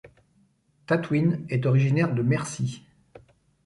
[0.87, 2.81] Tatwine est originaire de Mercie.